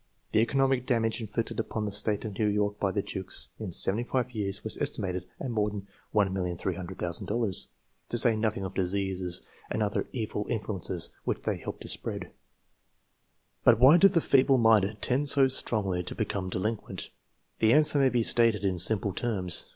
[0.31, 4.03] The economic damage inflicted upon the State of New York by the Jukes in seventy
[4.03, 7.67] five years was esti mated at more than $1,300,000,
[8.09, 12.21] to say nothing of diseases and other evil influences which they helped to spread.
[12.23, 12.31] 1
[13.63, 17.11] But why do the feeble minded tend so strongly to be come delinquent?
[17.59, 19.65] The answer may be stated in simple terms.